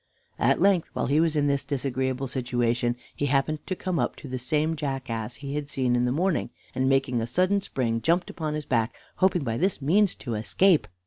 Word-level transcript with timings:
At 0.39 0.59
length, 0.59 0.89
while 0.93 1.05
he 1.05 1.19
was 1.19 1.35
in 1.35 1.45
this 1.45 1.63
disagreeable 1.63 2.27
situation, 2.27 2.95
he 3.15 3.27
happened 3.27 3.59
to 3.67 3.75
come 3.75 3.99
up 3.99 4.15
to 4.15 4.27
the 4.27 4.39
same 4.39 4.75
jackass 4.75 5.35
he 5.35 5.53
had 5.53 5.69
seen 5.69 5.95
in 5.95 6.05
the 6.05 6.11
morning, 6.11 6.49
and, 6.73 6.89
making 6.89 7.21
a 7.21 7.27
sudden 7.27 7.61
spring, 7.61 8.01
jumped 8.01 8.31
upon 8.31 8.55
his 8.55 8.65
back, 8.65 8.95
hoping 9.17 9.43
by 9.43 9.57
this 9.59 9.79
means 9.79 10.15
to 10.15 10.33
escape. 10.33 10.87